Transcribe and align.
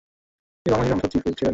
তিনি 0.59 0.71
বাংলাদেশের 0.71 0.93
সংসদে 0.93 1.11
চিফ 1.13 1.21
হুইপ 1.23 1.35
ছিলেন। 1.37 1.49